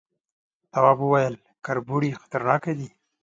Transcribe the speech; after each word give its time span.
تواب 0.71 0.99
وويل، 1.03 1.33
کربوړي 1.65 2.11
خطرناکه 2.21 2.71
دي. 2.79 2.89